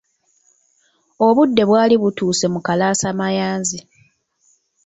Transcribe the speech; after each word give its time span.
Obudde 1.27 1.63
bwali 1.69 1.95
butuuse 2.01 2.45
mu 2.53 2.59
kalasamayanzi. 2.65 3.79